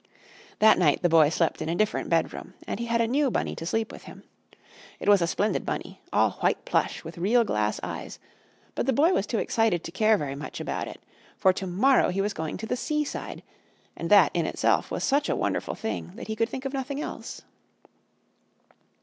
That 0.57 0.79
night 0.79 1.03
the 1.03 1.09
Boy 1.09 1.29
slept 1.29 1.61
in 1.61 1.69
a 1.69 1.75
different 1.75 2.09
bedroom, 2.09 2.55
and 2.67 2.79
he 2.79 2.87
had 2.87 3.01
a 3.01 3.07
new 3.07 3.29
bunny 3.29 3.55
to 3.55 3.67
sleep 3.67 3.91
with 3.91 4.05
him. 4.05 4.23
It 4.99 5.07
was 5.07 5.21
a 5.21 5.27
splendid 5.27 5.63
bunny, 5.63 6.01
all 6.11 6.31
white 6.39 6.65
plush 6.65 7.03
with 7.03 7.19
real 7.19 7.43
glass 7.43 7.79
eyes, 7.83 8.17
but 8.73 8.87
the 8.87 8.93
Boy 8.93 9.13
was 9.13 9.27
too 9.27 9.37
excited 9.37 9.83
to 9.83 9.91
care 9.91 10.17
very 10.17 10.33
much 10.33 10.59
about 10.59 10.87
it. 10.87 10.99
For 11.37 11.53
to 11.53 11.67
morrow 11.67 12.09
he 12.09 12.19
was 12.19 12.33
going 12.33 12.57
to 12.57 12.65
the 12.65 12.75
seaside, 12.75 13.43
and 13.95 14.09
that 14.09 14.31
in 14.33 14.47
itself 14.47 14.89
was 14.89 15.03
such 15.03 15.29
a 15.29 15.35
wonderful 15.35 15.75
thing 15.75 16.13
that 16.15 16.25
he 16.29 16.35
could 16.35 16.49
think 16.49 16.65
of 16.65 16.73
nothing 16.73 16.99
else. 16.99 17.43